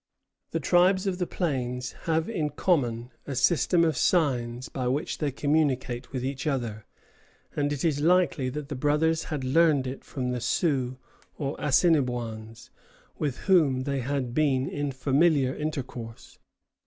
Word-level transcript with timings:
The 0.49 0.59
tribes 0.59 1.05
of 1.05 1.19
the 1.19 1.27
plains 1.27 1.91
have 2.09 2.27
in 2.27 2.49
common 2.49 3.11
a 3.27 3.35
system 3.35 3.83
of 3.83 3.95
signs 3.95 4.67
by 4.67 4.87
which 4.87 5.19
they 5.19 5.29
communicate 5.31 6.11
with 6.11 6.25
each 6.25 6.47
other, 6.47 6.87
and 7.55 7.71
it 7.71 7.85
is 7.85 7.99
likely 8.01 8.49
that 8.49 8.69
the 8.69 8.75
brothers 8.75 9.25
had 9.25 9.43
learned 9.43 9.85
it 9.85 10.03
from 10.03 10.31
the 10.31 10.41
Sioux 10.41 10.97
or 11.37 11.55
Assinniboins, 11.59 12.71
with 13.19 13.41
whom 13.45 13.81
they 13.81 13.99
had 13.99 14.33
been 14.33 14.67
in 14.67 14.91
familiar 14.91 15.53
intercourse. 15.55 16.39